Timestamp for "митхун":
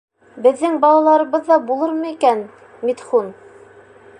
2.89-3.29